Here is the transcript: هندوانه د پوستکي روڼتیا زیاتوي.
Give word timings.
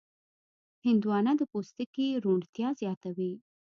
هندوانه 0.85 1.31
د 1.37 1.41
پوستکي 1.51 2.07
روڼتیا 2.23 2.69
زیاتوي. 2.81 3.33